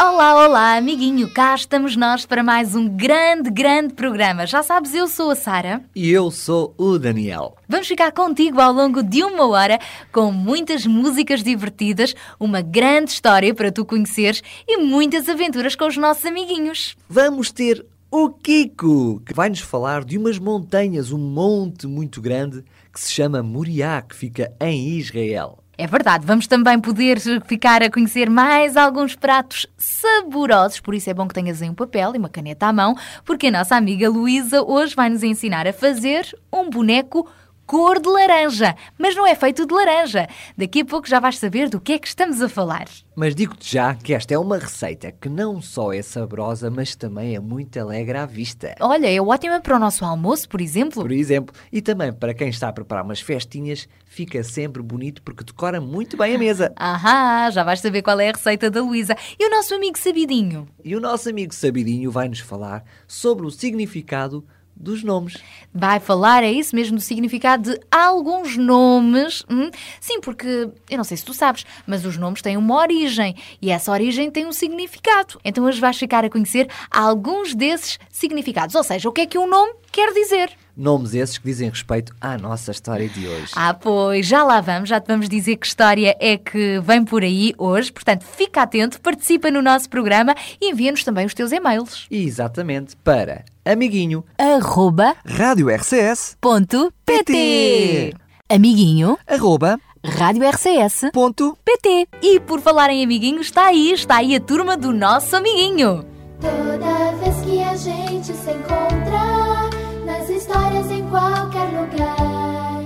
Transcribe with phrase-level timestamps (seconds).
[0.00, 1.32] Olá, olá, amiguinho.
[1.32, 4.44] Cá estamos nós para mais um grande, grande programa.
[4.44, 5.84] Já sabes, eu sou a Sara.
[5.94, 7.56] E eu sou o Daniel.
[7.68, 9.78] Vamos ficar contigo ao longo de uma hora
[10.12, 15.96] com muitas músicas divertidas, uma grande história para tu conheceres e muitas aventuras com os
[15.96, 16.96] nossos amiguinhos.
[17.08, 22.64] Vamos ter o Kiko, que vai nos falar de umas montanhas, um monte muito grande
[22.92, 25.63] que se chama Moriá, que fica em Israel.
[25.76, 31.14] É verdade, vamos também poder ficar a conhecer mais alguns pratos saborosos, por isso é
[31.14, 32.94] bom que tenhas aí um papel e uma caneta à mão,
[33.24, 37.28] porque a nossa amiga Luísa hoje vai nos ensinar a fazer um boneco
[37.66, 40.28] cor de laranja, mas não é feito de laranja.
[40.56, 42.86] Daqui a pouco já vais saber do que é que estamos a falar.
[43.16, 47.36] Mas digo-te já que esta é uma receita que não só é saborosa, mas também
[47.36, 48.74] é muito alegre à vista.
[48.80, 51.00] Olha, é ótima para o nosso almoço, por exemplo.
[51.00, 55.44] Por exemplo, e também para quem está a preparar umas festinhas, fica sempre bonito porque
[55.44, 56.72] decora muito bem a mesa.
[56.76, 59.16] Ahá, já vais saber qual é a receita da Luísa.
[59.38, 60.66] E o nosso amigo Sabidinho?
[60.84, 64.44] E o nosso amigo Sabidinho vai nos falar sobre o significado
[64.76, 65.36] dos nomes.
[65.72, 69.44] Vai falar, é isso mesmo, do significado de alguns nomes.
[69.48, 69.70] hum?
[70.00, 73.70] Sim, porque eu não sei se tu sabes, mas os nomes têm uma origem e
[73.70, 75.40] essa origem tem um significado.
[75.44, 78.74] Então hoje vais ficar a conhecer alguns desses significados.
[78.74, 80.50] Ou seja, o que é que um nome quer dizer.
[80.76, 83.52] Nomes esses que dizem respeito à nossa história de hoje.
[83.54, 87.22] Ah, pois, já lá vamos, já te vamos dizer que história é que vem por
[87.22, 87.92] aí hoje.
[87.92, 92.06] Portanto, fica atento, participa no nosso programa e envia-nos também os teus e-mails.
[92.10, 98.14] Exatamente para amiguinho Arroba rádio RCS ponto PT.
[98.48, 102.08] Amiguinho, arroba Rádio RCS ponto PT.
[102.22, 106.04] E por falar em amiguinhos, está aí, está aí a turma do nosso amiguinho.
[106.40, 109.70] Toda vez que a gente se encontra
[110.04, 112.82] nas histórias em qualquer lugar,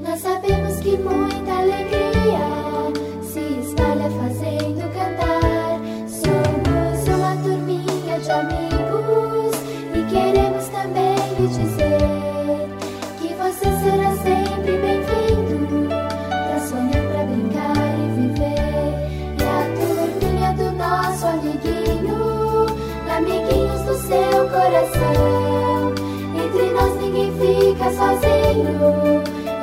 [0.00, 2.59] nós sabemos que muita alegria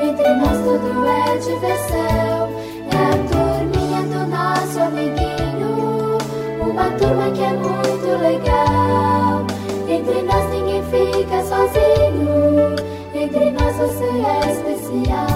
[0.01, 2.49] entre nós tudo é diversão.
[2.89, 6.17] É a turminha do nosso amiguinho,
[6.61, 9.45] uma turma que é muito legal.
[9.87, 12.75] Entre nós ninguém fica sozinho,
[13.13, 15.26] entre nós você é especial.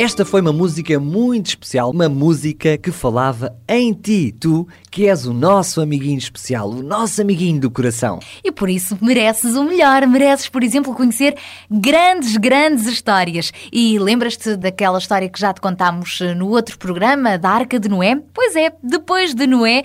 [0.00, 5.26] Esta foi uma música muito especial, uma música que falava em ti, tu que és
[5.26, 8.18] o nosso amiguinho especial, o nosso amiguinho do coração.
[8.42, 10.06] E por isso mereces o melhor.
[10.06, 11.36] Mereces, por exemplo, conhecer
[11.70, 13.52] grandes, grandes histórias.
[13.70, 17.90] E lembras-te daquela história que já te contámos eh, no outro programa, da Arca de
[17.90, 18.18] Noé?
[18.32, 19.82] Pois é, depois de Noé,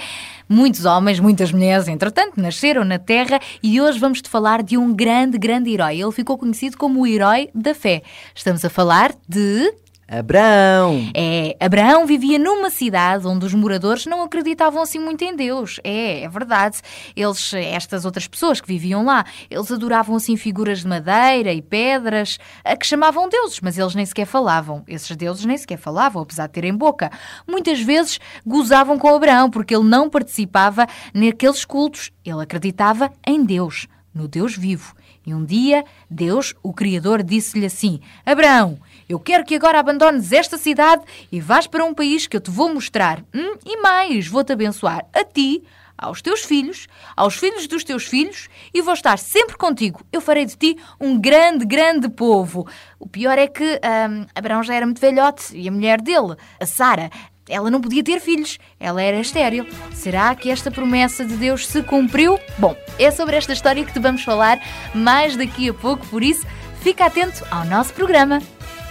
[0.48, 5.38] muitos homens, muitas mulheres, entretanto, nasceram na Terra e hoje vamos-te falar de um grande,
[5.38, 6.02] grande herói.
[6.02, 8.02] Ele ficou conhecido como o herói da fé.
[8.34, 9.74] Estamos a falar de.
[10.08, 11.10] Abraão!
[11.16, 15.80] É, Abraão vivia numa cidade onde os moradores não acreditavam assim muito em Deus.
[15.84, 16.80] É, é verdade.
[17.16, 22.38] Eles, estas outras pessoas que viviam lá, eles adoravam assim figuras de madeira e pedras,
[22.64, 24.84] a que chamavam deuses, mas eles nem sequer falavam.
[24.88, 27.12] Esses deuses nem sequer falavam, apesar de terem boca.
[27.48, 30.86] Muitas vezes gozavam com Abraão porque ele não participava
[31.16, 32.12] naqueles cultos.
[32.24, 34.94] Ele acreditava em Deus, no Deus vivo.
[35.26, 40.58] E um dia, Deus, o Criador, disse-lhe assim: Abraão, eu quero que agora abandones esta
[40.58, 43.24] cidade e vás para um país que eu te vou mostrar.
[43.34, 45.64] Hum, e mais, vou-te abençoar a ti,
[45.98, 50.02] aos teus filhos, aos filhos dos teus filhos e vou estar sempre contigo.
[50.12, 52.68] Eu farei de ti um grande, grande povo.
[53.00, 53.64] O pior é que
[54.10, 57.10] hum, Abraão já era muito velhote e a mulher dele, a Sara,
[57.48, 59.68] ela não podia ter filhos, ela era estéril.
[59.94, 62.40] Será que esta promessa de Deus se cumpriu?
[62.58, 64.60] Bom, é sobre esta história que te vamos falar
[64.94, 66.46] mais daqui a pouco, por isso
[66.82, 68.40] fica atento ao nosso programa.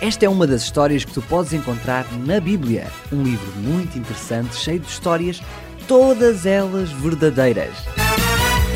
[0.00, 2.88] Esta é uma das histórias que tu podes encontrar na Bíblia.
[3.12, 5.40] Um livro muito interessante, cheio de histórias,
[5.88, 7.74] todas elas verdadeiras.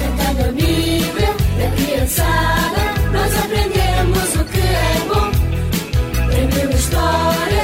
[0.01, 2.81] Cantando a Bíblia, da criançada,
[3.13, 5.31] nós aprendemos o que é bom.
[6.57, 7.58] Mil histórias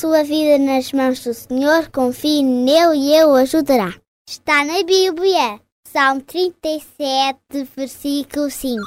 [0.00, 3.92] sua vida nas mãos do Senhor, confie nele e ele o ajudará.
[4.26, 7.38] Está na Bíblia, Salmo 37,
[7.76, 8.80] versículo 5.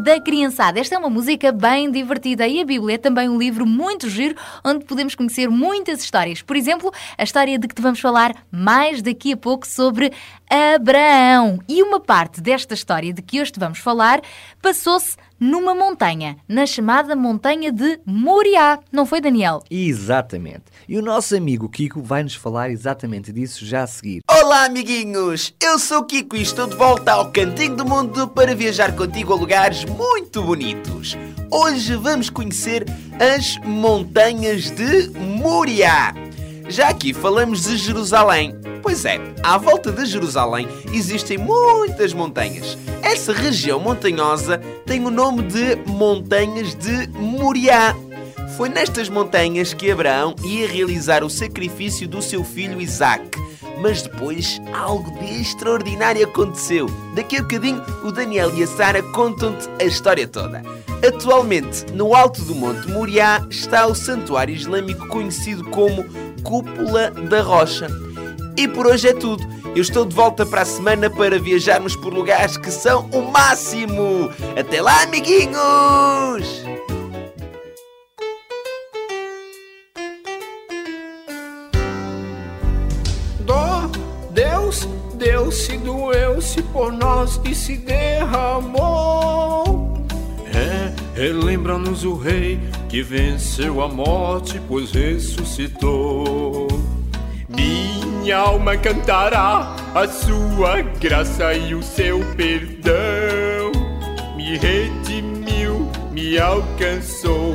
[0.00, 0.80] Da Criançada.
[0.80, 4.34] Esta é uma música bem divertida e a Bíblia é também um livro muito giro
[4.64, 6.40] onde podemos conhecer muitas histórias.
[6.40, 10.10] Por exemplo, a história de que te vamos falar mais daqui a pouco sobre
[10.48, 11.58] Abraão.
[11.68, 14.20] E uma parte desta história de que hoje te vamos falar
[14.62, 18.78] passou-se numa montanha, na chamada Montanha de Moriá.
[18.92, 19.62] Não foi, Daniel?
[19.70, 20.64] Exatamente.
[20.86, 24.20] E o nosso amigo Kiko vai nos falar exatamente disso já a seguir.
[24.30, 25.54] Olá, amiguinhos!
[25.60, 29.32] Eu sou o Kiko e estou de volta ao Cantinho do Mundo para viajar contigo
[29.32, 31.16] a lugares muito bonitos.
[31.50, 32.84] Hoje vamos conhecer
[33.18, 36.12] as Montanhas de Moriá.
[36.70, 38.54] Já aqui falamos de Jerusalém.
[38.80, 42.78] Pois é, à volta de Jerusalém existem muitas montanhas.
[43.02, 47.92] Essa região montanhosa tem o nome de Montanhas de Moriá.
[48.56, 53.36] Foi nestas montanhas que Abraão ia realizar o sacrifício do seu filho Isaac.
[53.80, 56.86] Mas depois algo de extraordinário aconteceu.
[57.14, 60.62] Daqui a bocadinho o Daniel e a Sara contam-te a história toda.
[61.06, 66.04] Atualmente, no alto do Monte Moriá está o santuário islâmico conhecido como
[66.42, 67.88] Cúpula da Rocha.
[68.56, 69.42] E por hoje é tudo.
[69.74, 74.28] Eu estou de volta para a semana para viajarmos por lugares que são o máximo.
[74.58, 76.69] Até lá, amiguinhos!
[86.50, 89.24] Doeu-se por nós e se derramou.
[90.52, 96.66] É, relembra-nos o rei que venceu a morte, pois ressuscitou.
[97.48, 103.70] Minha alma cantará a sua graça e o seu perdão.
[104.36, 107.54] Me redimiu, me alcançou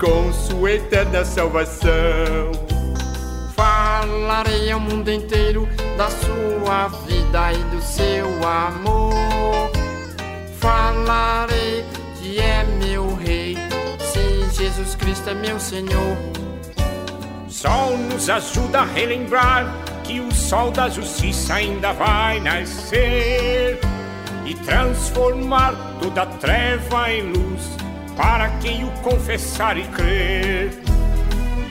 [0.00, 2.50] com sua eterna salvação.
[3.54, 9.70] Falarei ao mundo inteiro da sua vida e do seu amor.
[10.60, 11.84] Falarei
[12.16, 13.56] que é meu rei,
[13.98, 16.16] sim, Jesus Cristo é meu Senhor.
[17.48, 19.72] Sol nos ajuda a relembrar
[20.04, 23.80] que o sol da justiça ainda vai nascer
[24.44, 27.76] e transformar toda treva em luz
[28.14, 30.82] para quem o confessar e crer.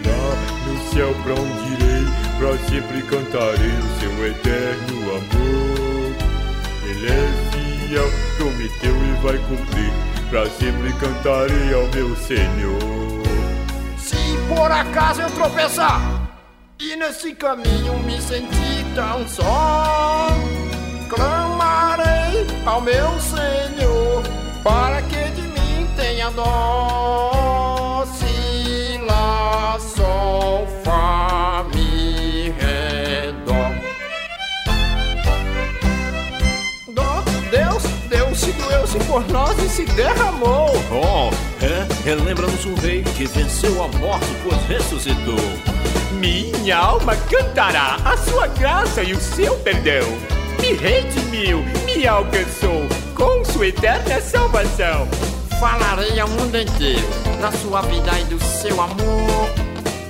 [0.06, 0.36] Lá
[0.68, 6.15] no céu pra onde irei, pra sempre cantarei o seu eterno amor.
[6.83, 9.93] Ele é fiel, prometeu e vai cumprir,
[10.31, 13.21] pra sempre cantarei ao meu Senhor.
[13.95, 14.17] Se
[14.48, 16.01] por acaso eu tropeçar
[16.79, 20.27] E nesse caminho me senti tão só.
[21.10, 24.24] Clamarei ao meu Senhor
[24.63, 27.30] para que de mim tenha dó.
[39.12, 40.72] Por nós e se derramou.
[40.89, 41.30] Oh,
[41.62, 45.36] é, relembra-nos um rei que venceu a morte, pois ressuscitou.
[46.13, 50.08] Minha alma cantará a sua graça e o seu perdão.
[50.62, 55.06] Me redimiu, me alcançou com sua eterna salvação.
[55.60, 57.06] Falarei ao mundo inteiro
[57.41, 59.50] da sua vida e do seu amor.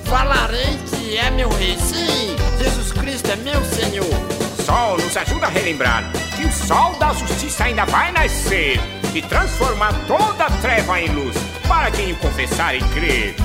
[0.04, 4.06] Falarei que é meu rei, sim, Jesus Cristo é meu Senhor.
[4.64, 6.04] Sol nos ajuda a relembrar
[6.42, 8.80] que o sol da justiça ainda vai nascer
[9.14, 11.36] e transformar toda a treva em luz
[11.68, 13.36] para quem o confessar e crer.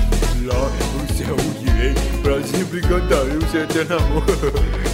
[0.43, 4.23] Lá no céu irei, pra sempre cantarei o seu eterno amor.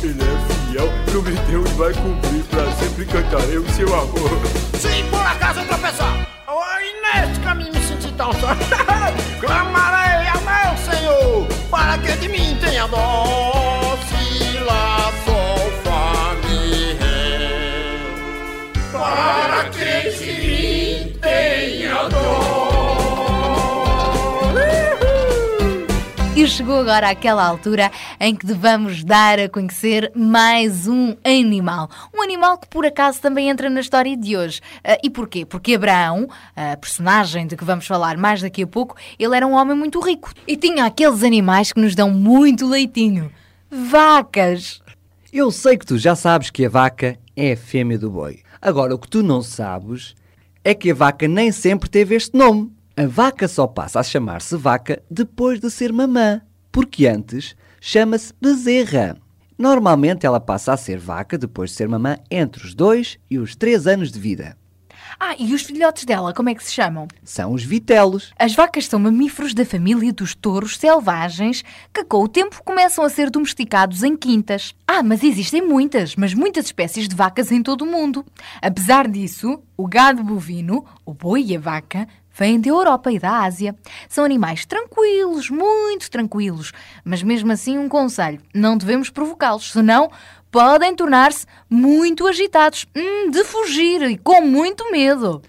[0.04, 4.42] Ele é fiel, prometeu e vai cumprir, pra sempre cantarei o seu amor.
[4.80, 8.50] Se por acaso eu tropeçar, oi, neste caminho me senti tão só,
[9.40, 13.53] clamarei ao meu Senhor, para que de mim tenha dó.
[19.14, 22.54] Para que de mim tenha dó.
[26.36, 31.88] E chegou agora aquela altura em que devamos dar a conhecer mais um animal.
[32.14, 34.60] Um animal que por acaso também entra na história de hoje.
[34.84, 35.46] Ah, e porquê?
[35.46, 39.54] Porque Abraão, a personagem de que vamos falar mais daqui a pouco, ele era um
[39.54, 43.32] homem muito rico e tinha aqueles animais que nos dão muito leitinho.
[43.70, 44.82] Vacas!
[45.32, 48.43] Eu sei que tu já sabes que a vaca é a fêmea do boi.
[48.66, 50.16] Agora, o que tu não sabes
[50.64, 52.72] é que a vaca nem sempre teve este nome.
[52.96, 56.42] A vaca só passa a chamar-se vaca depois de ser mamã,
[56.72, 59.18] porque antes chama-se bezerra.
[59.58, 63.54] Normalmente ela passa a ser vaca depois de ser mamã entre os 2 e os
[63.54, 64.56] 3 anos de vida.
[65.26, 67.08] Ah, e os filhotes dela, como é que se chamam?
[67.24, 68.34] São os vitelos.
[68.38, 71.64] As vacas são mamíferos da família dos touros selvagens
[71.94, 74.76] que, com o tempo, começam a ser domesticados em quintas.
[74.86, 78.26] Ah, mas existem muitas, mas muitas espécies de vacas em todo o mundo.
[78.62, 82.06] Apesar disso, o gado bovino, o boi e a vaca
[82.38, 83.74] vêm da Europa e da Ásia.
[84.10, 90.12] São animais tranquilos, muito tranquilos, mas mesmo assim um conselho, não devemos provocá-los, senão
[90.54, 95.42] podem tornar-se muito agitados, hum, de fugir e com muito medo.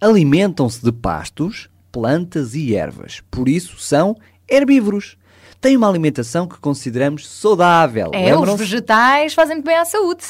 [0.00, 4.16] Alimentam-se de pastos, plantas e ervas, por isso são
[4.48, 5.18] herbívoros.
[5.60, 8.10] Têm uma alimentação que consideramos saudável.
[8.14, 10.24] É, os vegetais fazem bem à saúde.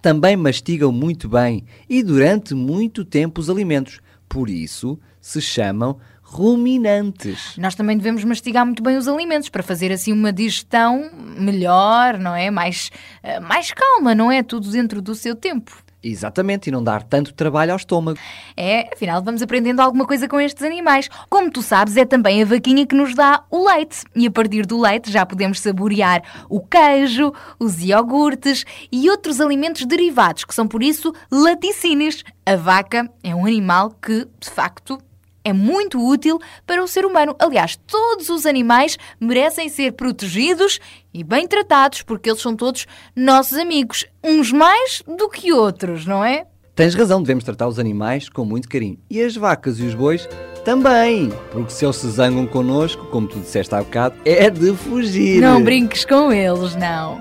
[0.00, 4.00] Também mastigam muito bem e durante muito tempo os alimentos.
[4.26, 5.98] Por isso se chamam
[6.30, 7.56] ruminantes.
[7.56, 12.34] Nós também devemos mastigar muito bem os alimentos para fazer assim uma digestão melhor, não
[12.34, 12.50] é?
[12.50, 12.90] Mais,
[13.22, 14.42] eh, mais calma, não é?
[14.42, 15.82] Tudo dentro do seu tempo.
[16.02, 18.18] Exatamente, e não dar tanto trabalho ao estômago.
[18.56, 21.08] É, afinal vamos aprendendo alguma coisa com estes animais.
[21.28, 24.04] Como tu sabes, é também a vaquinha que nos dá o leite.
[24.14, 29.84] E a partir do leite já podemos saborear o queijo, os iogurtes e outros alimentos
[29.86, 32.22] derivados, que são por isso laticínios.
[32.46, 34.98] A vaca é um animal que, de facto,
[35.48, 37.34] é muito útil para o ser humano.
[37.38, 40.78] Aliás, todos os animais merecem ser protegidos
[41.12, 46.24] e bem tratados, porque eles são todos nossos amigos, uns mais do que outros, não
[46.24, 46.46] é?
[46.74, 48.98] Tens razão, devemos tratar os animais com muito carinho.
[49.10, 50.28] E as vacas e os bois
[50.64, 51.32] também.
[51.50, 55.40] Porque se eles se zangam connosco, como tu disseste há bocado, é de fugir.
[55.40, 57.20] Não brinques com eles, não.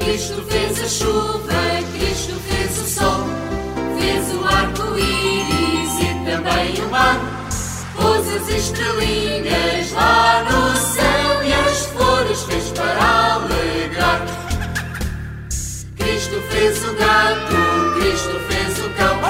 [0.00, 1.57] Cristo fez a chuva,
[8.38, 14.24] as estrelinhas lá no céu e as flores fez para alegrar.
[15.96, 19.20] Cristo fez o gato, Cristo fez o cão,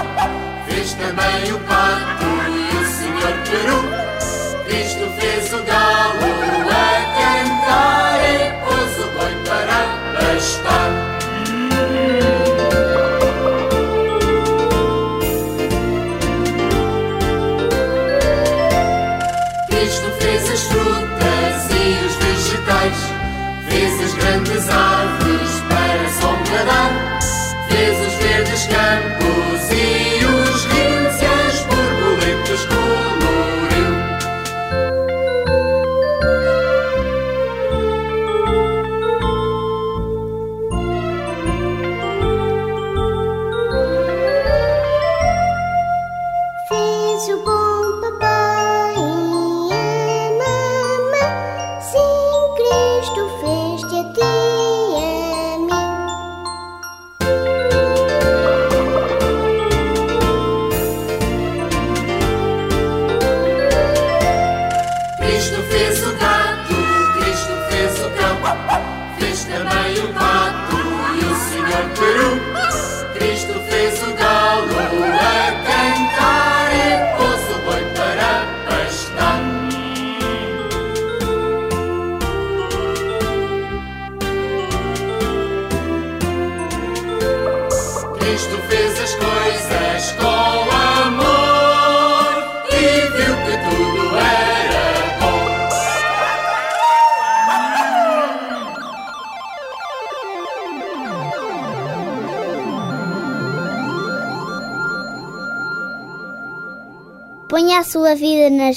[0.69, 3.81] fez também o pato e o senhor peru.
[4.67, 6.29] Cristo fez o galo
[6.71, 9.79] a cantar e pôs o boi para
[10.19, 11.08] pastar.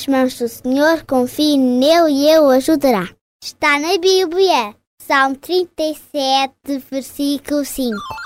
[0.01, 3.07] Nas mãos do Senhor, confie nele e ele o ajudará.
[3.43, 6.53] Está na Bíblia, Salmo 37,
[6.89, 8.20] versículo 5.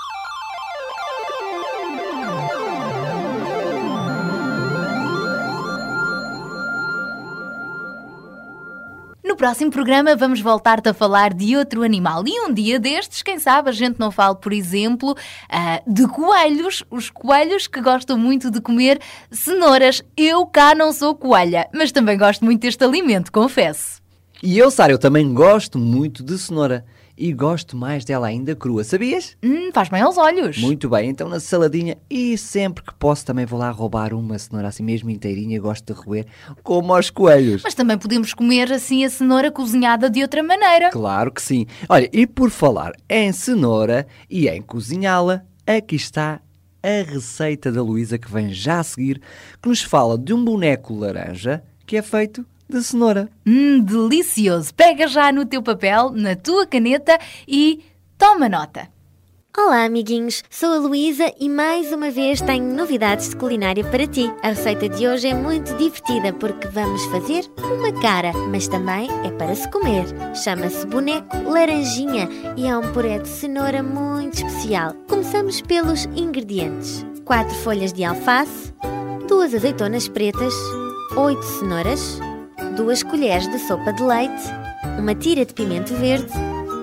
[9.46, 12.24] Próximo programa vamos voltar-te a falar de outro animal.
[12.26, 15.16] E um dia destes, quem sabe, a gente não fale, por exemplo,
[15.48, 16.82] ah, de coelhos.
[16.90, 19.00] Os coelhos que gostam muito de comer
[19.30, 20.02] cenouras.
[20.16, 24.02] Eu cá não sou coelha, mas também gosto muito deste alimento, confesso.
[24.42, 26.84] E eu, Sara, eu também gosto muito de cenoura.
[27.18, 29.38] E gosto mais dela ainda crua, sabias?
[29.42, 30.58] Hum, faz bem aos olhos.
[30.58, 34.68] Muito bem, então na saladinha e sempre que posso também vou lá roubar uma cenoura
[34.68, 36.26] assim mesmo inteirinha, gosto de roer,
[36.62, 37.62] como aos coelhos.
[37.64, 40.90] Mas também podemos comer assim a cenoura cozinhada de outra maneira.
[40.90, 41.66] Claro que sim.
[41.88, 46.40] Olha, e por falar em cenoura e em cozinhá-la, aqui está
[46.82, 49.22] a receita da Luísa que vem já a seguir,
[49.62, 53.28] que nos fala de um boneco laranja que é feito de cenoura.
[53.46, 54.74] Hum, delicioso.
[54.74, 57.82] Pega já no teu papel, na tua caneta e
[58.18, 58.88] toma nota.
[59.58, 60.44] Olá, amiguinhos.
[60.50, 64.30] Sou a Luísa e mais uma vez tenho novidades de culinária para ti.
[64.42, 69.30] A receita de hoje é muito divertida porque vamos fazer uma cara, mas também é
[69.30, 70.04] para se comer.
[70.34, 74.92] Chama-se boneco laranjinha e é um puré de cenoura muito especial.
[75.08, 78.74] Começamos pelos ingredientes: 4 folhas de alface,
[79.26, 80.52] 2 azeitonas pretas,
[81.16, 82.20] 8 cenouras,
[82.76, 84.44] 2 colheres de sopa de leite,
[84.98, 86.30] uma tira de pimento verde,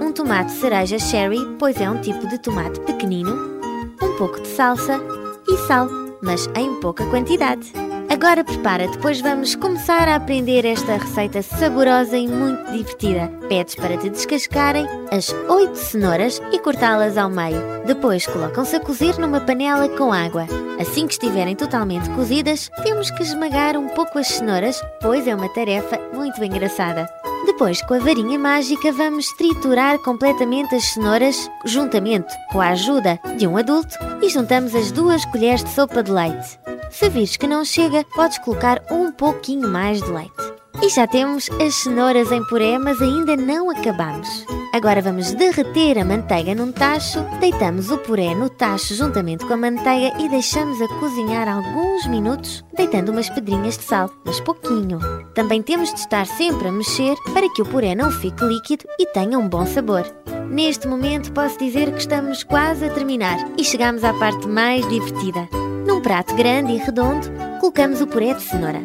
[0.01, 3.61] um tomate cereja cherry, pois é um tipo de tomate pequenino,
[4.01, 4.99] um pouco de salsa
[5.47, 5.87] e sal,
[6.21, 7.71] mas em pouca quantidade.
[8.13, 13.27] Agora prepara-te, pois vamos começar a aprender esta receita saborosa e muito divertida.
[13.49, 17.59] Pedes para te descascarem as 8 cenouras e cortá-las ao meio.
[17.87, 20.45] Depois colocam-se a cozer numa panela com água.
[20.79, 25.49] Assim que estiverem totalmente cozidas, temos que esmagar um pouco as cenouras, pois é uma
[25.49, 27.09] tarefa muito engraçada.
[27.47, 33.47] Depois, com a varinha mágica, vamos triturar completamente as cenouras, juntamente com a ajuda de
[33.47, 36.59] um adulto, e juntamos as duas colheres de sopa de leite.
[36.93, 40.53] Se vires que não chega, podes colocar um pouquinho mais de leite.
[40.79, 44.45] E já temos as cenouras em puré, mas ainda não acabamos.
[44.71, 49.57] Agora vamos derreter a manteiga num tacho, deitamos o puré no tacho juntamente com a
[49.57, 54.99] manteiga e deixamos a cozinhar alguns minutos, deitando umas pedrinhas de sal, mas pouquinho.
[55.33, 59.07] Também temos de estar sempre a mexer para que o puré não fique líquido e
[59.07, 60.05] tenha um bom sabor.
[60.47, 65.62] Neste momento posso dizer que estamos quase a terminar e chegamos à parte mais divertida.
[65.93, 67.27] Num prato grande e redondo,
[67.59, 68.79] colocamos o puré de cenoura.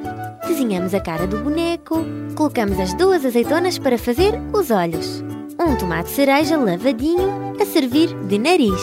[0.46, 5.24] Desenhamos a cara do boneco, colocamos as duas azeitonas para fazer os olhos.
[5.58, 8.82] Um tomate cereja lavadinho a servir de nariz.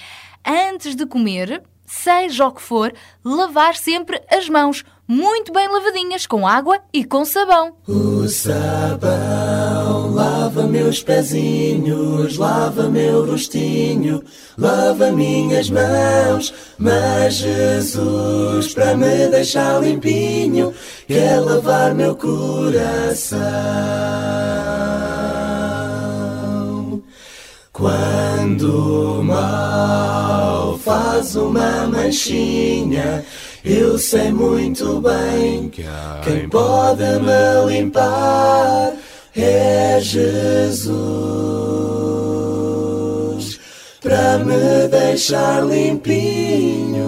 [0.47, 6.47] Antes de comer, seja o que for, lavar sempre as mãos, muito bem lavadinhas, com
[6.47, 7.75] água e com sabão.
[7.85, 14.23] O sabão lava meus pezinhos, lava meu rostinho,
[14.57, 16.53] lava minhas mãos.
[16.77, 20.73] Mas Jesus, para me deixar limpinho,
[21.07, 23.37] quer lavar meu coração.
[28.47, 33.25] Quando o mal faz uma manchinha,
[33.65, 35.69] eu sei muito bem
[36.23, 38.93] quem pode me limpar
[39.35, 40.39] é Jesus
[44.01, 47.03] para me deixar limpinho.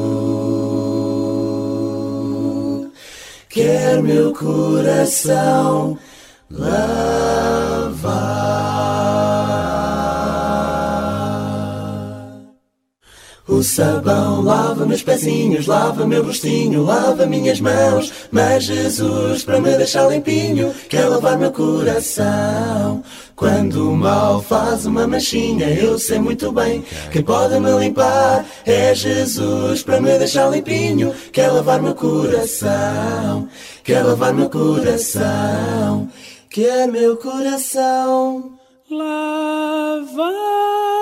[3.48, 5.98] Quer meu coração
[6.52, 8.69] lavar.
[13.50, 18.14] O sabão lava meus pezinhos, lava meu rostinho, lava minhas mãos.
[18.32, 23.04] Mas Jesus, para me deixar limpinho, quer lavar meu coração.
[23.36, 26.86] Quando o mal faz uma manchinha, eu sei muito bem.
[27.12, 31.12] Quem pode me limpar é Jesus, para me deixar limpinho.
[31.34, 33.50] Quer lavar meu coração,
[33.84, 36.08] quer lavar meu coração,
[36.52, 38.52] quer meu coração
[38.92, 40.99] lavar.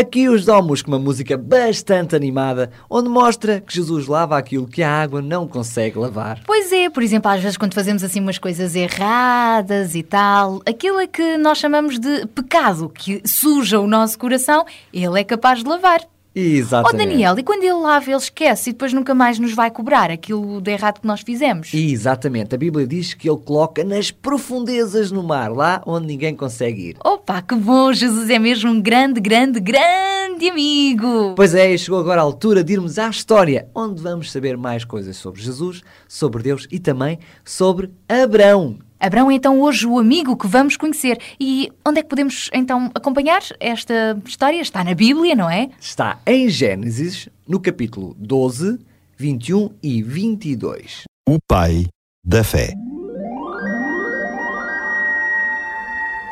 [0.00, 4.82] Aqui os Domus com uma música bastante animada, onde mostra que Jesus lava aquilo que
[4.82, 6.40] a água não consegue lavar.
[6.46, 11.00] Pois é, por exemplo, às vezes quando fazemos assim umas coisas erradas e tal, aquilo
[11.00, 15.68] é que nós chamamos de pecado, que suja o nosso coração, ele é capaz de
[15.68, 16.00] lavar.
[16.36, 17.08] Ó Exatamente.
[17.08, 20.60] Daniel, e quando ele lava, ele esquece e depois nunca mais nos vai cobrar aquilo
[20.60, 21.74] de errado que nós fizemos?
[21.74, 22.54] Exatamente.
[22.54, 26.96] A Bíblia diz que ele coloca nas profundezas no mar, lá onde ninguém consegue ir.
[27.04, 27.92] Opa, que bom!
[27.92, 31.34] Jesus é mesmo um grande, grande, grande amigo!
[31.34, 35.16] Pois é, chegou agora a altura de irmos à história, onde vamos saber mais coisas
[35.16, 38.78] sobre Jesus, sobre Deus e também sobre Abrão.
[39.00, 41.18] Abrão é então hoje o amigo que vamos conhecer.
[41.40, 44.60] E onde é que podemos então acompanhar esta história?
[44.60, 45.70] Está na Bíblia, não é?
[45.80, 48.78] Está em Gênesis, no capítulo 12,
[49.16, 51.04] 21 e 22.
[51.26, 51.86] O pai
[52.22, 52.74] da fé.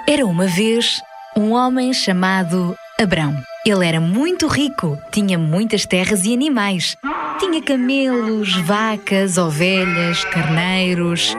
[0.07, 1.01] Era uma vez
[1.35, 3.35] um homem chamado Abrão.
[3.65, 6.97] Ele era muito rico, tinha muitas terras e animais.
[7.39, 11.37] Tinha camelos, vacas, ovelhas, carneiros,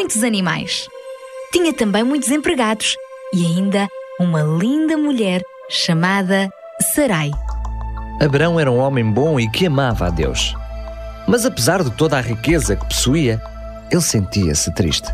[0.00, 0.88] muitos animais.
[1.52, 2.96] Tinha também muitos empregados
[3.34, 3.86] e ainda
[4.18, 6.48] uma linda mulher chamada
[6.94, 7.30] Sarai.
[8.18, 10.56] Abrão era um homem bom e que amava a Deus.
[11.28, 13.42] Mas apesar de toda a riqueza que possuía,
[13.90, 15.12] ele sentia-se triste,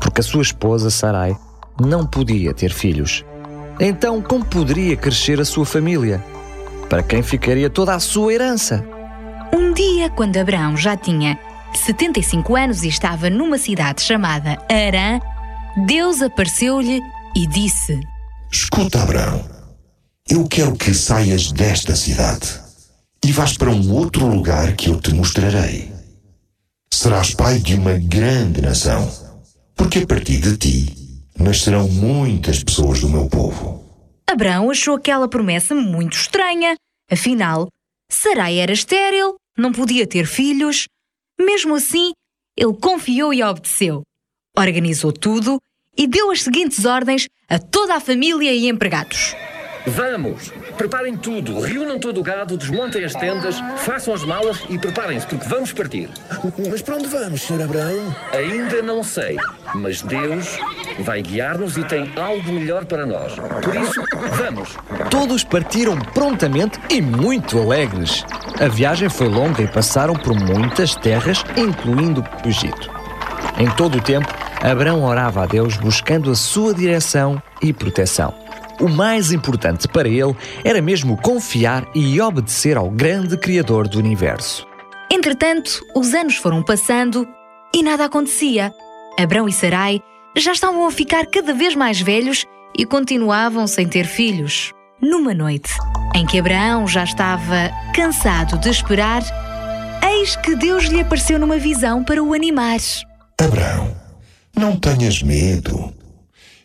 [0.00, 1.36] porque a sua esposa Sarai
[1.80, 3.24] não podia ter filhos.
[3.80, 6.22] Então, como poderia crescer a sua família?
[6.88, 8.86] Para quem ficaria toda a sua herança?
[9.52, 11.36] Um dia, quando Abrão já tinha
[11.78, 15.20] 75 anos e estava numa cidade chamada Arã,
[15.86, 17.00] Deus apareceu-lhe
[17.34, 17.98] e disse:
[18.52, 19.48] Escuta, Abraão,
[20.28, 22.60] eu quero que saias desta cidade
[23.24, 25.92] e vás para um outro lugar que eu te mostrarei.
[26.92, 29.10] Serás pai de uma grande nação,
[29.76, 31.00] porque a partir de ti
[31.38, 33.84] nascerão muitas pessoas do meu povo.
[34.28, 36.74] Abrão achou aquela promessa muito estranha.
[37.10, 37.68] Afinal,
[38.10, 40.86] Sarai era estéril, não podia ter filhos.
[41.40, 42.12] Mesmo assim,
[42.56, 44.02] ele confiou e obedeceu.
[44.56, 45.58] Organizou tudo
[45.96, 49.34] e deu as seguintes ordens a toda a família e empregados.
[49.86, 50.52] Vamos!
[50.80, 55.46] Preparem tudo, reúnam todo o gado, desmontem as tendas, façam as malas e preparem-se, porque
[55.46, 56.08] vamos partir.
[56.70, 57.64] Mas para onde vamos, Sr.
[57.64, 58.16] Abraão?
[58.32, 59.36] Ainda não sei,
[59.74, 60.58] mas Deus
[61.00, 63.34] vai guiar-nos e tem algo melhor para nós.
[63.34, 64.02] Por isso,
[64.38, 64.74] vamos!
[65.10, 68.24] Todos partiram prontamente e muito alegres.
[68.58, 72.90] A viagem foi longa e passaram por muitas terras, incluindo o Egito.
[73.58, 78.32] Em todo o tempo, Abrão orava a Deus buscando a sua direção e proteção.
[78.80, 84.66] O mais importante para ele era mesmo confiar e obedecer ao grande Criador do universo.
[85.12, 87.28] Entretanto, os anos foram passando
[87.74, 88.72] e nada acontecia.
[89.18, 90.00] Abrão e Sarai
[90.34, 94.72] já estavam a ficar cada vez mais velhos e continuavam sem ter filhos.
[94.98, 95.72] Numa noite
[96.14, 99.22] em que Abraão já estava cansado de esperar,
[100.02, 102.78] eis que Deus lhe apareceu numa visão para o animar.
[103.38, 103.94] Abraão,
[104.56, 105.99] não tenhas medo.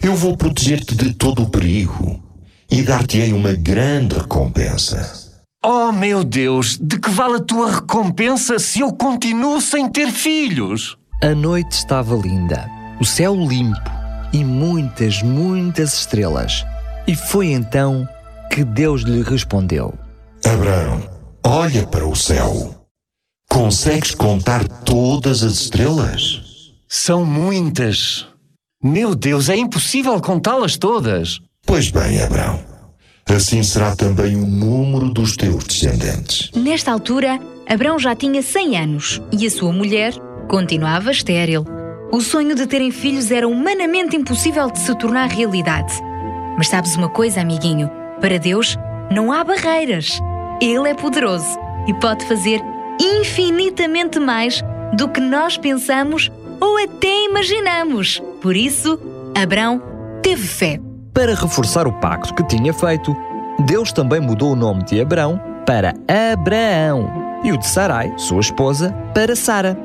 [0.06, 2.22] Eu vou proteger-te de todo o perigo
[2.70, 5.42] e dar-te-ei uma grande recompensa.
[5.66, 10.96] Oh meu Deus, de que vale a tua recompensa se eu continuo sem ter filhos?
[11.24, 12.70] A noite estava linda,
[13.02, 13.90] o céu limpo
[14.32, 16.64] e muitas, muitas estrelas.
[17.08, 18.08] E foi então
[18.52, 19.92] que Deus lhe respondeu:
[20.46, 21.02] Abraão,
[21.44, 22.76] olha para o céu.
[23.50, 26.44] Consegues contar todas as estrelas?
[26.88, 28.35] São muitas.
[28.88, 31.40] Meu Deus, é impossível contá-las todas.
[31.66, 32.60] Pois bem, Abraão,
[33.28, 36.52] assim será também o número dos teus descendentes.
[36.56, 40.14] Nesta altura, Abrão já tinha 100 anos e a sua mulher
[40.48, 41.66] continuava estéril.
[42.12, 45.92] O sonho de terem filhos era humanamente impossível de se tornar realidade.
[46.56, 47.90] Mas sabes uma coisa, amiguinho?
[48.22, 48.78] Para Deus
[49.10, 50.20] não há barreiras.
[50.62, 52.62] Ele é poderoso e pode fazer
[53.02, 54.62] infinitamente mais
[54.96, 58.22] do que nós pensamos ou até imaginamos.
[58.42, 59.00] Por isso,
[59.36, 59.82] Abrão
[60.22, 60.80] teve fé.
[61.14, 63.16] Para reforçar o pacto que tinha feito,
[63.66, 65.94] Deus também mudou o nome de Abrão para
[66.34, 69.78] Abraão e o de Sarai, sua esposa, para Sara.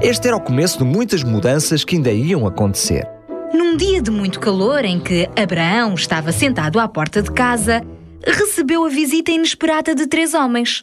[0.00, 3.08] Este era o começo de muitas mudanças que ainda iam acontecer.
[3.52, 7.82] Num dia de muito calor em que Abraão estava sentado à porta de casa,
[8.24, 10.82] recebeu a visita inesperada de três homens.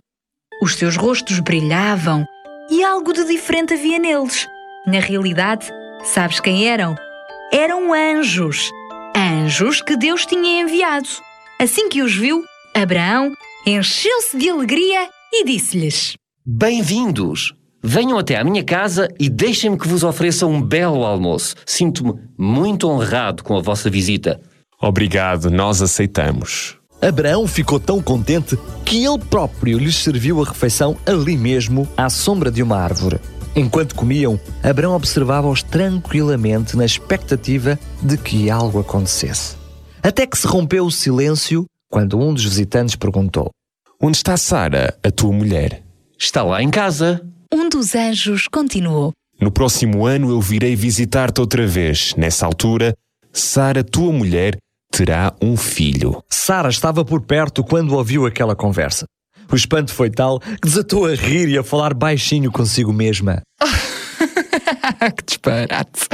[0.62, 2.26] Os seus rostos brilhavam
[2.70, 4.48] e algo de diferente havia neles.
[4.86, 5.68] Na realidade,
[6.04, 6.94] sabes quem eram?
[7.54, 8.70] Eram anjos.
[9.16, 11.08] Anjos que Deus tinha enviado.
[11.58, 12.44] Assim que os viu,
[12.76, 13.32] Abraão
[13.66, 16.16] encheu-se de alegria e disse-lhes:
[16.46, 17.54] Bem-vindos!
[17.82, 21.56] Venham até à minha casa e deixem-me que vos ofereça um belo almoço.
[21.66, 24.42] Sinto-me muito honrado com a vossa visita.
[24.82, 26.78] Obrigado, nós aceitamos.
[27.02, 32.52] Abraão ficou tão contente que ele próprio lhes serviu a refeição ali mesmo, à sombra
[32.52, 33.20] de uma árvore.
[33.56, 39.56] Enquanto comiam, Abraão observava-os tranquilamente na expectativa de que algo acontecesse.
[40.02, 43.52] Até que se rompeu o silêncio quando um dos visitantes perguntou:
[44.02, 45.84] Onde está Sara, a tua mulher?
[46.18, 47.22] Está lá em casa.
[47.54, 52.16] Um dos anjos continuou: No próximo ano eu virei visitar-te outra vez.
[52.18, 52.96] Nessa altura,
[53.32, 54.58] Sara, tua mulher,
[54.92, 56.24] terá um filho.
[56.28, 59.06] Sara estava por perto quando ouviu aquela conversa.
[59.52, 63.42] O espanto foi tal que desatou a rir e a falar baixinho consigo mesma.
[65.18, 66.08] que disparate!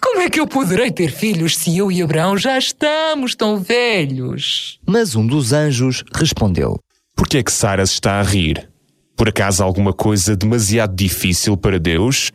[0.00, 4.78] Como é que eu poderei ter filhos se eu e Abraão já estamos tão velhos?
[4.86, 6.78] Mas um dos anjos respondeu:
[7.14, 8.68] Por que é que Sara se está a rir?
[9.16, 12.30] Por acaso alguma coisa demasiado difícil para Deus?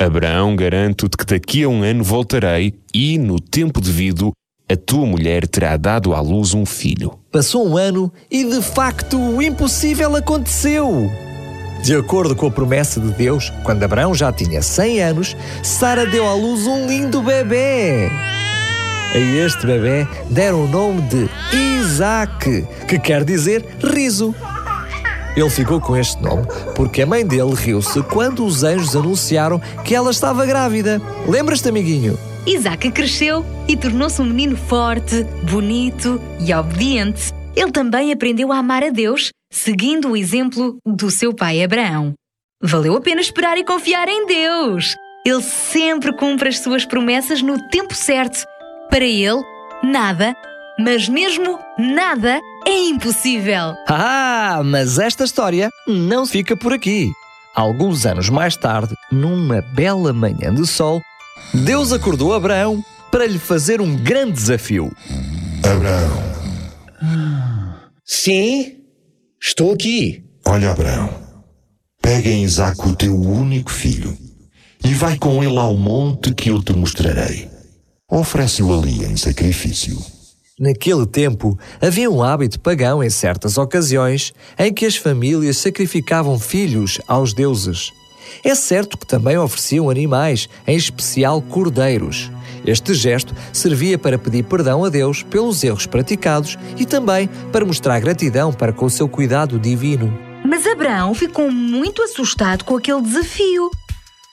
[0.00, 4.32] Abraão, garanto-te que daqui a um ano voltarei e, no tempo devido,
[4.68, 7.18] a tua mulher terá dado à luz um filho.
[7.30, 11.08] Passou um ano e, de facto, o impossível aconteceu.
[11.82, 16.26] De acordo com a promessa de Deus, quando Abraão já tinha 100 anos, Sara deu
[16.26, 18.10] à luz um lindo bebê.
[19.14, 24.34] A este bebê deram o nome de Isaac, que quer dizer riso.
[25.36, 29.94] Ele ficou com este nome porque a mãe dele riu-se quando os anjos anunciaram que
[29.94, 31.00] ela estava grávida.
[31.28, 32.18] Lembras-te, amiguinho?
[32.46, 37.32] Isaac cresceu e tornou-se um menino forte, bonito e obediente.
[37.56, 42.14] Ele também aprendeu a amar a Deus, seguindo o exemplo do seu pai Abraão.
[42.62, 44.94] Valeu a pena esperar e confiar em Deus.
[45.26, 48.44] Ele sempre cumpre as suas promessas no tempo certo.
[48.88, 49.42] Para ele,
[49.82, 50.36] nada,
[50.78, 53.74] mas mesmo nada, é impossível.
[53.88, 57.10] Ah, mas esta história não fica por aqui.
[57.56, 61.00] Alguns anos mais tarde, numa bela manhã de sol,
[61.52, 64.90] Deus acordou Abraão para lhe fazer um grande desafio.
[65.62, 66.26] Abraão.
[68.04, 68.76] Sim,
[69.40, 70.24] estou aqui.
[70.46, 71.10] Olha, Abraão.
[72.00, 74.16] Pega em Isaac o teu único filho
[74.84, 77.48] e vai com ele ao monte que eu te mostrarei.
[78.08, 79.98] Oferece-o ali em sacrifício.
[80.58, 87.00] Naquele tempo, havia um hábito pagão em certas ocasiões em que as famílias sacrificavam filhos
[87.08, 87.92] aos deuses.
[88.44, 92.30] É certo que também ofereciam animais, em especial cordeiros.
[92.66, 98.00] Este gesto servia para pedir perdão a Deus pelos erros praticados e também para mostrar
[98.00, 100.12] gratidão para com o seu cuidado divino.
[100.44, 103.70] Mas Abraão ficou muito assustado com aquele desafio.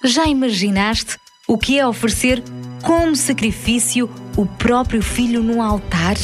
[0.04, 2.44] Já imaginaste o que é oferecer
[2.82, 6.16] como sacrifício o próprio filho num altar?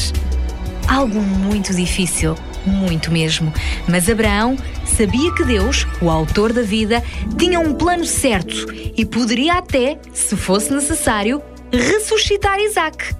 [0.88, 2.34] Algo muito difícil,
[2.66, 3.52] muito mesmo.
[3.88, 7.02] Mas Abraão sabia que Deus, o autor da vida,
[7.38, 11.42] tinha um plano certo e poderia até, se fosse necessário,
[11.72, 13.14] ressuscitar Isaac.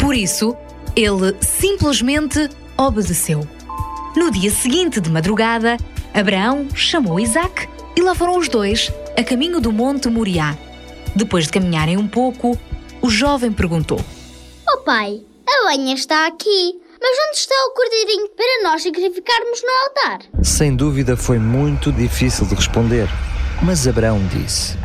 [0.00, 0.56] Por isso,
[0.94, 3.46] ele simplesmente obedeceu.
[4.16, 5.76] No dia seguinte de madrugada,
[6.14, 10.56] Abraão chamou Isaac e lá foram os dois a caminho do Monte Moriá.
[11.14, 12.58] Depois de caminharem um pouco,
[13.00, 14.00] o jovem perguntou:
[14.68, 19.70] Oh pai, a lenha está aqui, mas onde está o cordeirinho para nós sacrificarmos no
[19.84, 20.18] altar?
[20.42, 23.08] Sem dúvida foi muito difícil de responder,
[23.62, 24.76] mas Abraão disse: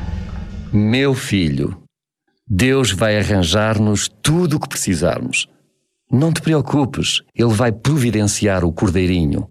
[0.71, 1.81] Meu filho,
[2.47, 5.47] Deus vai arranjar-nos tudo o que precisarmos.
[6.11, 9.47] Não te preocupes, Ele vai providenciar o cordeirinho.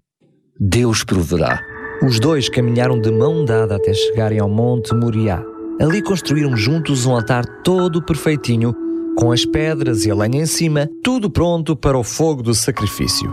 [0.59, 1.59] Deus proverá.
[2.03, 5.43] Os dois caminharam de mão dada até chegarem ao Monte Moriá.
[5.79, 8.75] Ali construíram juntos um altar todo perfeitinho,
[9.17, 13.31] com as pedras e a lenha em cima, tudo pronto para o fogo do sacrifício.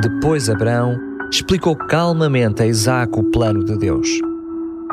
[0.00, 0.96] Depois Abraão
[1.30, 4.08] explicou calmamente a Isaac o plano de Deus.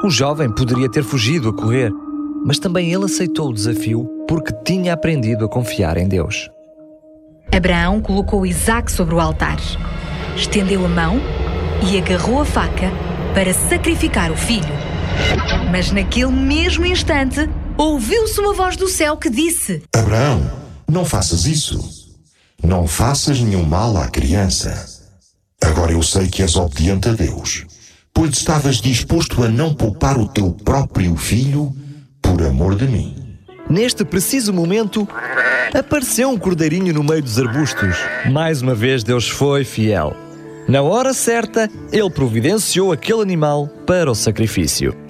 [0.03, 1.91] O jovem poderia ter fugido a correr,
[2.45, 6.49] mas também ele aceitou o desafio porque tinha aprendido a confiar em Deus.
[7.55, 9.57] Abraão colocou Isaac sobre o altar,
[10.35, 11.21] estendeu a mão
[11.89, 12.91] e agarrou a faca
[13.33, 14.73] para sacrificar o filho.
[15.71, 20.49] Mas naquele mesmo instante, ouviu-se uma voz do céu que disse: Abraão,
[20.89, 22.03] não faças isso.
[22.63, 24.85] Não faças nenhum mal à criança.
[25.61, 27.65] Agora eu sei que és obediente a Deus,
[28.13, 31.75] pois estavas disposto a não poupar o teu próprio filho
[32.21, 33.37] por amor de mim.
[33.69, 35.07] Neste preciso momento,
[35.73, 37.97] apareceu um cordeirinho no meio dos arbustos.
[38.29, 40.15] Mais uma vez, Deus foi fiel.
[40.67, 45.02] Na hora certa, ele providenciou aquele animal para o sacrifício.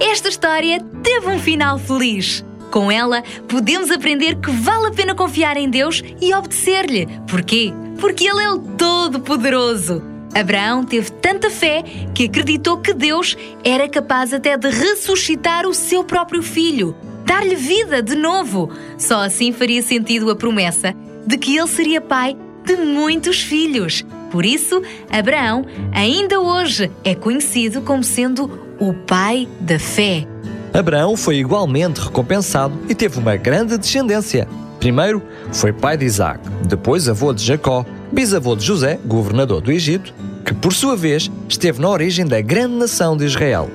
[0.00, 2.42] Esta história teve um final feliz.
[2.70, 7.06] Com ela, podemos aprender que vale a pena confiar em Deus e obedecer-lhe.
[7.28, 7.70] Porquê?
[8.00, 10.02] Porque Ele é o Todo-Poderoso.
[10.34, 11.84] Abraão teve tanta fé
[12.14, 18.00] que acreditou que Deus era capaz até de ressuscitar o seu próprio filho, dar-lhe vida
[18.02, 18.70] de novo.
[18.96, 20.94] Só assim faria sentido a promessa
[21.26, 24.04] de que ele seria pai de muitos filhos.
[24.30, 28.48] Por isso, Abraão ainda hoje é conhecido como sendo
[28.80, 30.26] o pai da fé.
[30.72, 34.48] Abraão foi igualmente recompensado e teve uma grande descendência.
[34.78, 40.14] Primeiro, foi pai de Isaac, depois avô de Jacó, bisavô de José, governador do Egito,
[40.44, 43.70] que por sua vez esteve na origem da grande nação de Israel.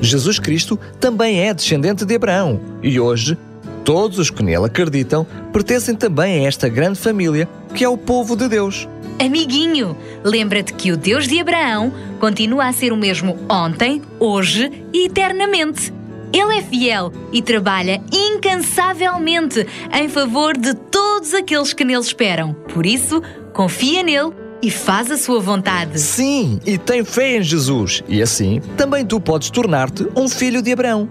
[0.00, 3.36] Jesus Cristo também é descendente de Abraão e hoje
[3.84, 8.34] todos os que nele acreditam pertencem também a esta grande família que é o povo
[8.34, 8.88] de Deus.
[9.18, 15.06] Amiguinho, lembra-te que o Deus de Abraão continua a ser o mesmo ontem, hoje e
[15.06, 15.92] eternamente.
[16.32, 22.52] Ele é fiel e trabalha incansavelmente em favor de todos aqueles que nele esperam.
[22.74, 23.22] Por isso,
[23.54, 25.98] confia nele e faz a sua vontade.
[25.98, 28.02] Sim, e tem fé em Jesus.
[28.06, 31.08] E assim, também tu podes tornar-te um filho de Abraão.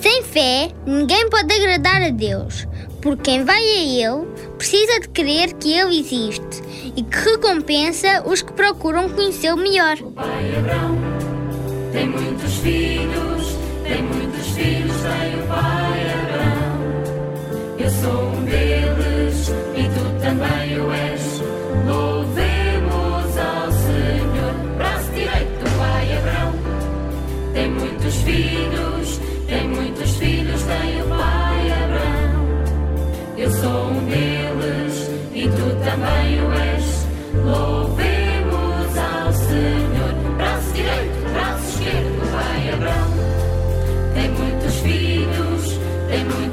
[0.00, 2.68] Sem fé, ninguém pode agradar a Deus,
[3.00, 6.62] porque quem vai a Ele precisa de crer que Ele existe
[6.96, 9.96] e que recompensa os que procuram conhecê-lo melhor.
[10.00, 10.98] O pai Abraão
[11.92, 16.68] tem muitos filhos, tem muitos filhos, tem o pai Abraão.
[17.78, 21.42] Eu sou um deles e tu também o és.
[21.86, 24.76] Louvemos ao Senhor.
[24.76, 26.52] Braço direito do pai Abraão
[27.54, 30.87] tem muitos filhos, tem muitos filhos, tem
[35.88, 37.06] também o és.
[37.44, 40.36] Louvemos ao Senhor.
[40.36, 43.12] Braço direito, braço esquerdo, pai Abraão.
[44.14, 46.47] Tem muitos filhos, tem muitos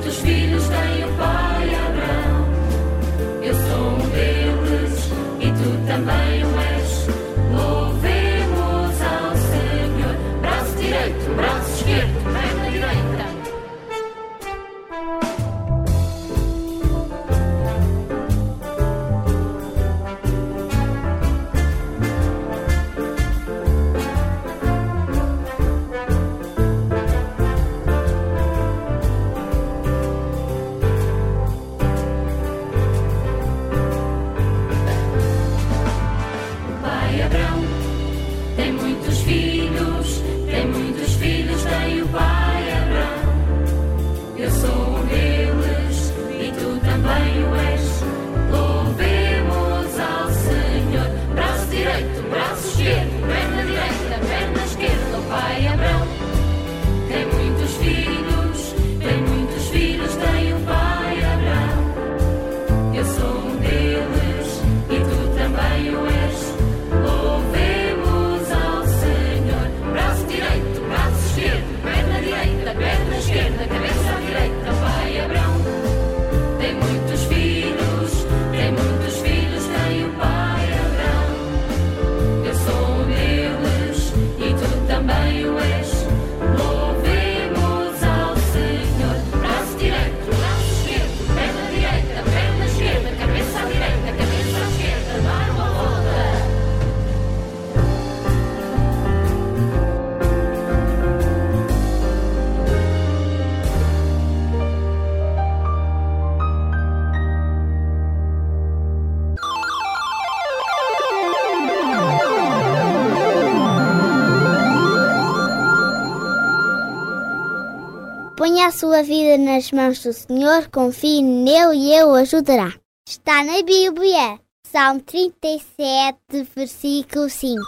[118.96, 122.72] sua vida nas mãos do Senhor, confie nele e ele o ajudará.
[123.06, 126.18] Está na Bíblia, Salmo 37,
[126.56, 127.62] versículo 5.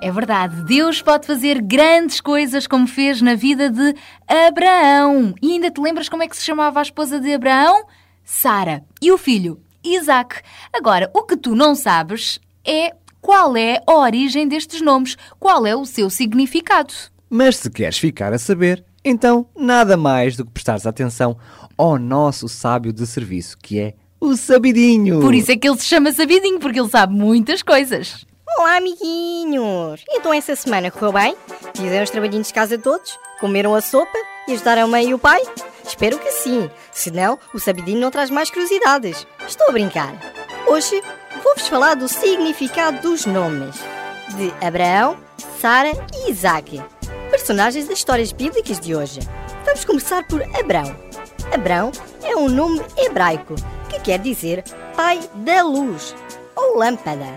[0.00, 3.94] É verdade, Deus pode fazer grandes coisas como fez na vida de
[4.26, 5.34] Abraão.
[5.42, 7.84] E ainda te lembras como é que se chamava a esposa de Abraão?
[8.24, 8.82] Sara.
[9.02, 9.60] E o filho?
[9.84, 10.40] Isaac.
[10.72, 15.74] Agora, o que tu não sabes é qual é a origem destes nomes, qual é
[15.74, 16.92] o seu significado.
[17.30, 21.36] Mas se queres ficar a saber, então nada mais do que prestares atenção
[21.76, 25.20] ao nosso sábio de serviço, que é o Sabidinho.
[25.20, 28.24] Por isso é que ele se chama Sabidinho, porque ele sabe muitas coisas.
[28.56, 30.04] Olá, amiguinhos!
[30.08, 31.36] Então essa semana correu bem?
[31.74, 33.18] Fizeram os trabalhinhos de casa todos?
[33.40, 34.16] Comeram a sopa?
[34.46, 35.42] E ajudaram a mãe e o pai?
[35.84, 39.26] Espero que sim, senão o sabidinho não traz mais curiosidades.
[39.46, 40.14] Estou a brincar.
[40.66, 41.02] Hoje
[41.44, 43.76] vou-vos falar do significado dos nomes
[44.38, 45.14] de Abraão,
[45.60, 46.82] Sara e Isaac,
[47.30, 49.20] personagens das histórias bíblicas de hoje.
[49.66, 50.96] Vamos começar por Abraão.
[51.52, 51.92] Abraão
[52.22, 53.54] é um nome hebraico
[53.90, 54.64] que quer dizer
[54.96, 56.16] pai da luz
[56.56, 57.36] ou lâmpada.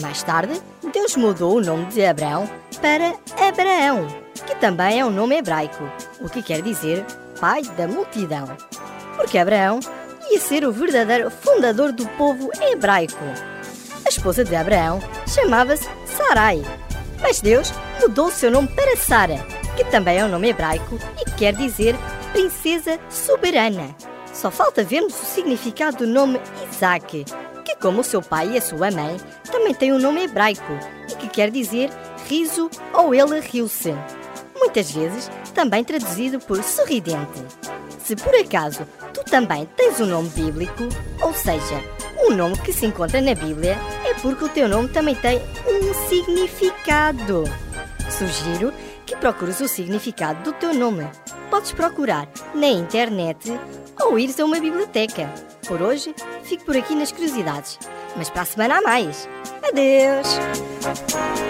[0.00, 0.52] Mais tarde,
[0.92, 2.48] Deus mudou o nome de Abraão
[2.80, 3.16] para
[3.48, 4.06] Abraão,
[4.46, 5.82] que também é um nome hebraico,
[6.20, 7.04] o que quer dizer
[7.40, 8.46] pai da multidão.
[9.16, 9.80] Porque Abraão
[10.30, 13.24] ia ser o verdadeiro fundador do povo hebraico.
[14.04, 16.62] A esposa de Abraão chamava-se Sarai,
[17.20, 19.44] mas Deus mudou o seu nome para Sara,
[19.76, 21.96] que também é um nome hebraico e quer dizer
[22.32, 23.94] princesa soberana.
[24.32, 27.24] Só falta vermos o significado do nome Isaac,
[27.64, 29.16] que, como seu pai e a sua mãe,
[29.50, 30.72] também tem um nome hebraico
[31.10, 31.90] e que quer dizer
[32.28, 33.94] riso ou ele riu-se.
[34.56, 37.44] Muitas vezes também traduzido por sorridente.
[38.04, 40.84] Se por acaso tu também tens um nome bíblico,
[41.22, 41.82] ou seja,
[42.18, 45.94] um nome que se encontra na Bíblia, é porque o teu nome também tem um
[46.08, 47.44] significado.
[48.10, 48.72] Sugiro
[49.06, 51.08] que procures o significado do teu nome.
[51.50, 53.52] Podes procurar na internet
[54.00, 55.32] ou ires a uma biblioteca.
[55.66, 57.78] Por hoje, fico por aqui nas curiosidades.
[58.16, 59.28] Mas para a semana há mais.
[59.62, 61.49] Adeus!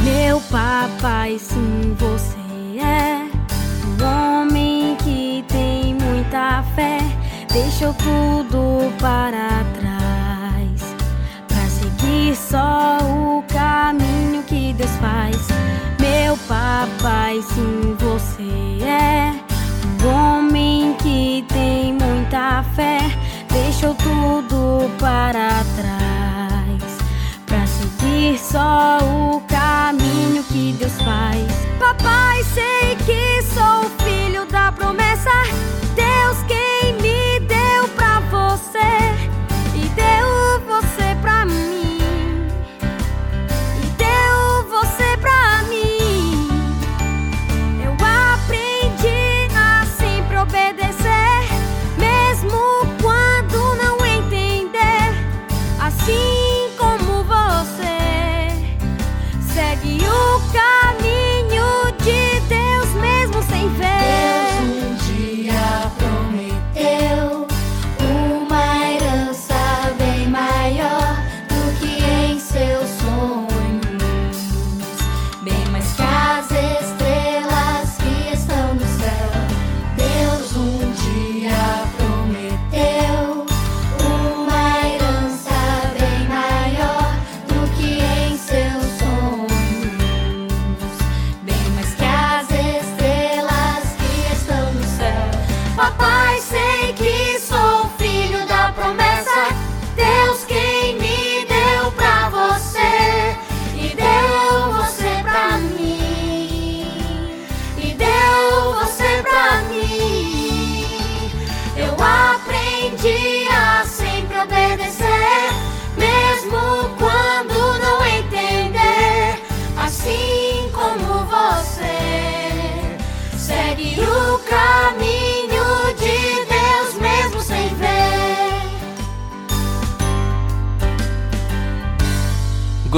[0.02, 2.36] Meu papai, sim, você
[2.84, 3.30] é
[3.86, 6.98] um homem que tem muita fé.
[7.52, 10.94] Deixou tudo para trás
[11.46, 15.36] pra seguir só o caminho que Deus faz.
[16.00, 18.11] Meu papai, sim, você
[28.53, 29.01] seguir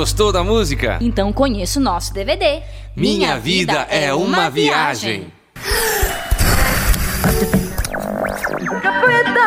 [0.04, 0.98] Gostou da música?
[1.00, 2.60] Então conheça o nosso DVD.
[2.94, 5.32] Minha vida é uma viagem.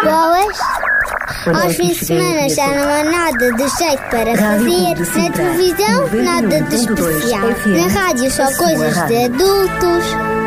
[0.03, 0.57] Boas?
[1.61, 5.21] Aos fins de semana já não há nada de jeito para fazer.
[5.21, 7.49] Na televisão, nada de especial.
[7.67, 10.46] Na rádio, só coisas de adultos.